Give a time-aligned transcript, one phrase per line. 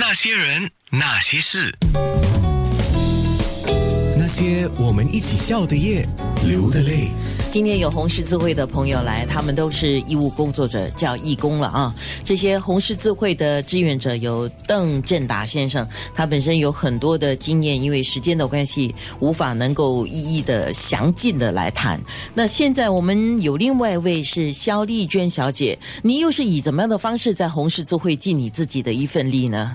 [0.00, 1.76] 那些人，那些事，
[4.16, 6.06] 那些我们一起笑的夜，
[6.46, 7.10] 流的泪。
[7.58, 11.92] 今天有红十字会的朋友来，他们都是义务工作者，叫义工了啊。
[12.22, 15.84] 这些红十字会的志愿者有邓振达先生，
[16.14, 22.00] 他本身有很多的经验，因为时间的关系，无法能够一一的详尽的来谈。
[22.32, 29.72] 那现在我们有另外一位是肖丽娟小姐，你又是以怎么样的方式在红十字会尽你自己的一份力呢？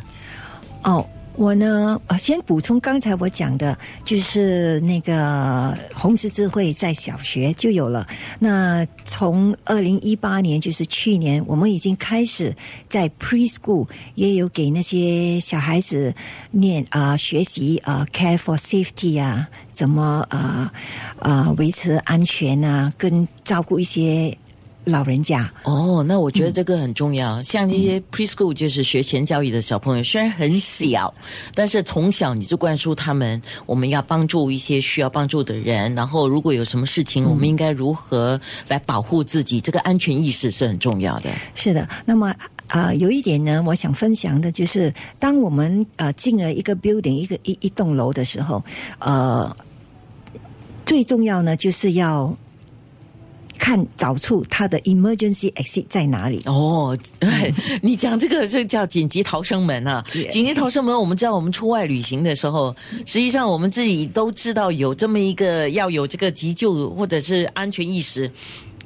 [0.83, 1.05] 哦。
[1.35, 8.07] 我呢，先补充刚才我讲的，就是那个红十字会在小学就有了。
[8.39, 12.55] 那从二零一八年，就是去年，我们已经开始
[12.87, 16.13] 在 preschool 也有给那些小孩子
[16.51, 20.71] 念啊学习啊 care for safety 啊，怎么啊
[21.19, 24.37] 啊维持安全啊，跟照顾一些。
[24.85, 27.41] 老人家哦，那我觉得这个很重要。
[27.41, 31.13] 像这些 preschool 就是学前教育的小朋友，虽然很小，
[31.55, 35.95] 但是从小你就灌输他们，我们要帮助一些需要帮助的人。
[35.95, 39.61] 然后如果有什么事情，我们应该如何来保护自己？
[39.61, 41.29] 这个安全意识是很重要的。
[41.55, 41.87] 是的。
[42.05, 42.33] 那么
[42.67, 48.61] 啊，有一点呢，我想分享的就是，当我们呃进了一个 building 一个一一栋楼的时候，
[48.99, 49.55] 呃，
[50.85, 52.35] 最重要呢就是要。
[53.63, 56.41] 看找出他的 emergency exit 在哪里？
[56.47, 56.97] 哦，
[57.81, 60.03] 你讲这个是叫紧急逃生门啊！
[60.29, 62.75] 紧急逃生门，我们知道，我们出外旅行的时候，
[63.05, 68.29] 实际上我们自己都知道有这么一个要有这个急救或者是安全意识，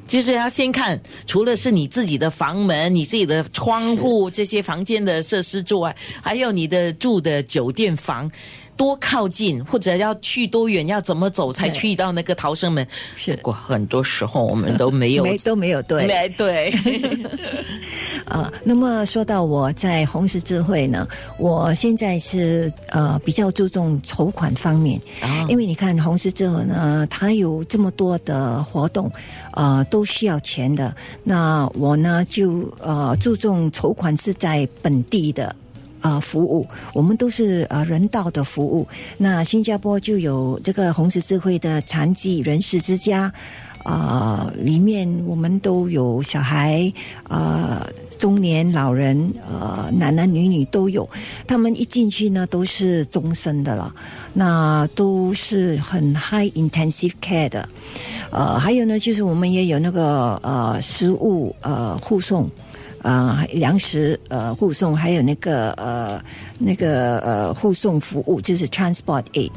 [0.06, 8.30] 就是要先看，除了是你自己的房门、你自己的窗户这些房间的设施之外，还有你的住的酒店房。
[8.78, 12.88] 多靠近，或者要去多远，要怎么走才去到那个逃生门？
[13.16, 16.72] 是过很多时候我们都没有， 没都没有对，没对。
[18.26, 25.02] 啊，那么说到我在红十字会呢，我现在是呃比较注重筹款方面，
[25.50, 29.12] 因为你看红十字会呢，它有这么多的活动，
[29.54, 30.96] 呃，都需要钱的。
[31.24, 35.56] 那我呢就呃注重筹款是在本地的。
[36.08, 38.88] 啊，服务我们都是呃人道的服务。
[39.18, 43.34] 那新加坡就有这个红十字会的残疾人士之家，
[43.84, 46.90] 啊，里面我们都有小孩，
[47.28, 47.86] 呃，
[48.18, 51.10] 中年老人，呃，男男女女都有。
[51.46, 53.94] 他们一进去呢，都是终身的了，
[54.34, 57.68] 那都是很 high intensive care 的。
[58.32, 62.50] 呃，还有呢，就是我们也有那个呃食物呃护送。
[63.08, 66.22] 啊，粮食呃护送，还有那个呃
[66.60, 69.50] 那个呃护送服务，就是 transport aid，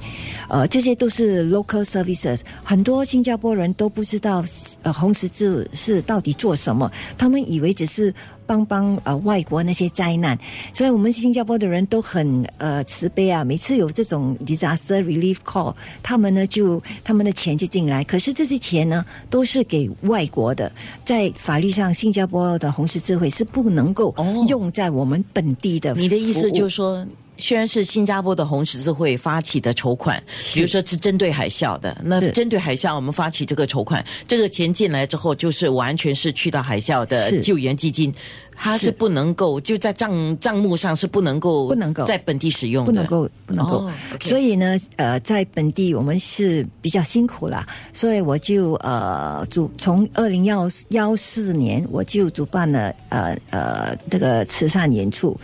[0.49, 2.43] 呃，这些都是 local services。
[2.63, 4.45] 很多新加坡人都不知道
[4.83, 6.89] 呃红十字是到底做什么，
[7.19, 8.15] 他们以为只是。
[8.51, 10.37] 帮帮呃外国那些灾难，
[10.73, 13.45] 所以我们新加坡的人都很呃慈悲啊。
[13.45, 15.73] 每次有这种 disaster relief call，
[16.03, 18.03] 他们呢就他们的钱就进来。
[18.03, 20.73] 可是这些钱呢都是给外国的，
[21.05, 24.13] 在法律上，新加坡的红十字会是不能够
[24.49, 25.95] 用在我们本地的。
[25.95, 27.07] 你的意思就是说？
[27.41, 30.23] 虽然是新加坡的红十字会发起的筹款，
[30.55, 38.15] 比如说是针对海啸的，那针对海啸，我们发起这个筹款，这个钱进来之后，就是完全是去到海啸的救援基金，
[38.55, 42.05] 它是不能够就在账账目上是不能够不能够。
[42.05, 43.91] 在本地使用，不能够不能够。
[44.21, 55.37] 所以呢，呃，在本地我们是比较辛苦了，所以我就呃主从二零幺幺四年我就主办了呃呃这个慈善演出。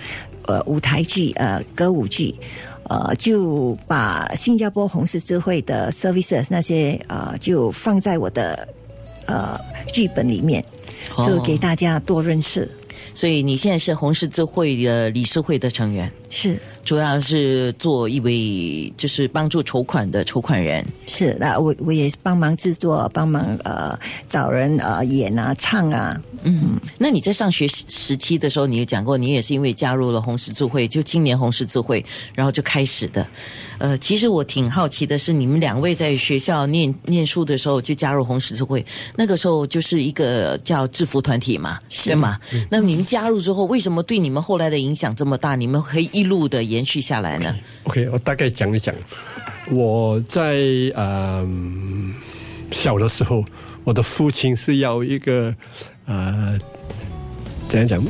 [0.47, 2.35] 呃，舞台剧，呃，歌舞剧，
[2.85, 8.69] 呃，就把新加坡红十字会的 services 那些，呃，就放在我的
[9.27, 9.61] 呃
[9.93, 10.65] 剧本里面，
[11.27, 12.71] 就给大家多认识。
[13.15, 16.59] 所以你现在是红十字会的理事会的成员，是。
[16.87, 23.99] 主要是做一位就是帮助筹款的筹款人，是那我我也帮忙制作，帮忙呃
[24.29, 32.05] 找人呃演啊唱啊，嗯，那你在上学时期的时候，你也讲过，你也是因为加入了红十字会，就青年红十字会，
[32.37, 33.27] 然后就开始的。
[33.79, 42.39] 呃，其实我挺好奇的是，你们两位在学校念念书的时候就加入红十字会，那个时候就是一个叫制服团体嘛，是吗？
[42.71, 45.57] 那你们加入之后，为什么对你们后来的影响这么大？
[45.57, 48.95] 你们可以一路的延续下来呢？OK，我大概讲一讲。
[49.71, 50.59] 我在
[50.95, 51.49] 呃
[52.71, 53.43] 小的时候，
[53.83, 55.55] 我的父亲是要一个
[56.05, 56.59] 呃
[57.67, 58.05] 怎样讲，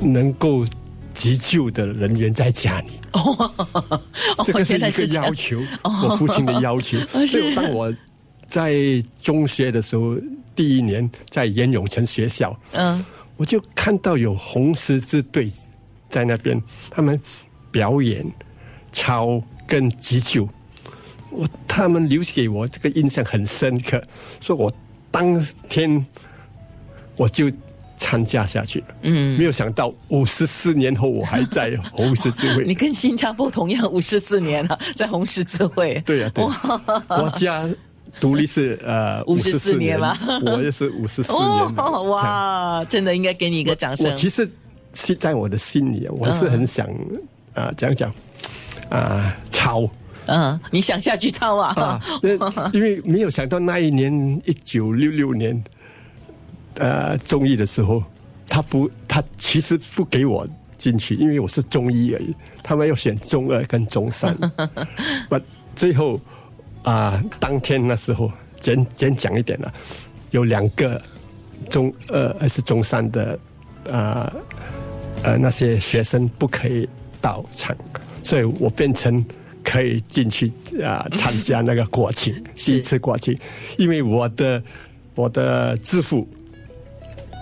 [0.00, 0.66] 能够
[1.14, 2.90] 急救的人员在家里。
[3.16, 3.50] 哦，
[4.44, 6.98] 这个是一个要求，我父亲的要求。
[7.26, 7.92] 所以当我
[8.46, 8.74] 在
[9.20, 10.14] 中学的时候，
[10.54, 13.02] 第一年在严永成学校，嗯，
[13.36, 15.50] 我就看到有红十字队。
[16.10, 16.58] 在那边，
[16.90, 17.20] 他们
[17.78, 18.26] 表演
[18.90, 20.48] 操跟急救，
[21.30, 24.02] 我他们留给我这个印象很深刻，
[24.40, 24.68] 所以我
[25.12, 26.04] 当天
[27.14, 27.48] 我就
[27.96, 28.86] 参加下去了。
[29.02, 32.64] 嗯，没有想到五十四年后我还在 红十字会。
[32.64, 36.02] 你跟新加坡同样五十四年了， 在红十字会。
[36.04, 36.44] 对呀，对，
[37.06, 37.64] 国家
[38.18, 41.76] 独立是呃五十四年了，我也是五十四年。
[42.08, 44.10] 哇，真的应该给你一个掌声。
[44.10, 44.50] 我其实
[44.94, 46.84] 是在我的心里，我是很想
[47.54, 48.12] 啊讲讲
[48.90, 49.88] 啊抄。
[50.26, 52.00] 嗯，你想下去抄啊？
[52.72, 54.12] 因为没有想到那一年
[54.44, 55.62] 一九六六年。
[56.80, 58.00] 呃，中医的时候，
[58.46, 60.46] 他不，他其实不给我
[60.76, 62.32] 进去，因为我是中医而已。
[62.62, 64.32] 他们要选中二跟中三，
[65.28, 65.36] 不，
[65.74, 66.20] 最后
[66.84, 68.30] 啊，当天那时候
[68.60, 69.74] 简简讲一点了，
[70.30, 71.02] 有两个
[71.68, 73.36] 中二还是中三的
[73.90, 74.32] 啊
[75.24, 76.88] 呃那些学生不可以
[77.20, 77.76] 到场，
[78.22, 79.24] 所以我变成
[79.64, 83.38] 可以进去啊参加那个国庆 第一次国庆，
[83.76, 84.62] 因为我的
[85.14, 86.28] 我的支付。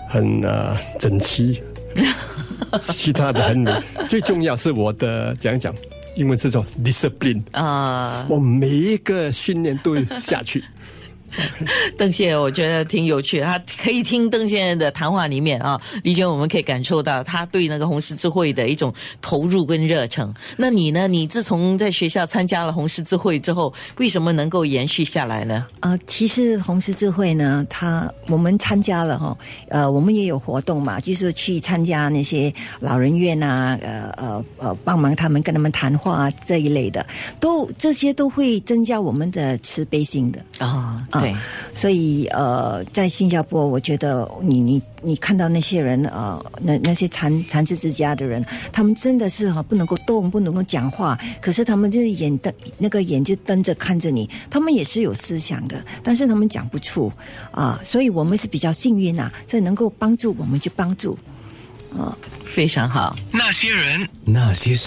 [0.09, 1.61] 很呃整齐，
[2.79, 3.69] 其他的很美。
[4.07, 5.75] 最重要是我的讲讲，
[6.15, 10.63] 英文是说 discipline 啊，我每一个训练都下去。
[11.97, 13.45] 邓先生，我觉得挺有趣的。
[13.45, 20.33] 他可以听邓先生的谈话里面啊，李娟，我们可以感受到他对那个红十字会的一种投入跟热忱。
[20.57, 21.07] 那你呢？
[21.07, 25.65] 你自从在学校参加了红十字会之后，为什么能够延续下来呢？
[25.79, 29.37] 啊，其实红十字会呢，他我们参加了哈，
[29.69, 37.05] 呃，我们也有活动嘛，就是去参加那些老人院啊，呃呃呃，帮忙他们跟他们谈话啊这一类的，
[37.39, 41.05] 都这些都会增加我们的慈悲心的啊。
[41.21, 41.35] 对，
[41.73, 57.11] 所以呃，在新加坡，我觉得你你你看到那些人呃，那那些残残肢之家的人，他们真的是哈不能够动，不能够讲话，可是他们就是眼瞪那个眼就瞪着看着你，他们也是有思想的，但是他们讲不出
[57.51, 61.17] 啊，所以我们是比较幸运呐，所以能够帮助我们去帮助，
[61.97, 63.15] 啊，非常好。
[63.31, 64.85] 那些人，那些事。